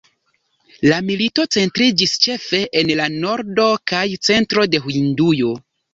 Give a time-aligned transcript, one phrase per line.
[0.91, 5.53] La milito centriĝis ĉefe en la nordo kaj centro de Hindujo.